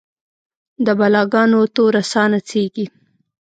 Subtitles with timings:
[0.85, 2.85] د بلا ګانو توره ساه نڅیږې